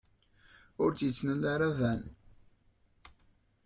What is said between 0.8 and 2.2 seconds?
Ur tt-yettnal ara Dan.